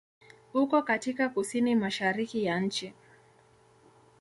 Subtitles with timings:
[0.53, 2.93] Uko katika kusini-mashariki ya nchi.